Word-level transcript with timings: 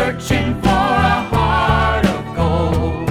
searching 0.00 0.54
for 0.62 0.68
a 0.68 1.18
heart 1.32 2.06
of 2.06 2.24
gold. 2.34 3.10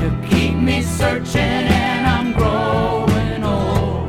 You 0.00 0.10
keep 0.30 0.54
me 0.54 0.80
searching 0.82 1.64
and 1.84 2.06
I'm 2.14 2.32
growing 2.40 3.44
old. 3.44 4.08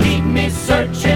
Keep 0.00 0.24
me 0.24 0.48
searching. 0.48 1.07